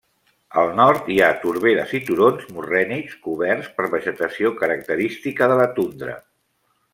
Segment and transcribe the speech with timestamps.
[0.59, 6.19] Al nord hi ha torberes i turons morrènics coberts per vegetació característica de la tundra.